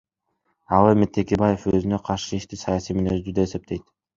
Ал 0.77 0.89
эми 0.93 1.09
Текебаев 1.17 1.67
өзүнө 1.73 2.01
каршы 2.09 2.41
ишти 2.41 2.61
саясий 2.65 2.99
мүнөздүү 2.99 3.37
деп 3.43 3.49
эсептейт. 3.53 3.89